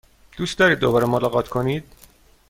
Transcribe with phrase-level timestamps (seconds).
[0.37, 1.83] دوست دارید دوباره ملاقات کنید؟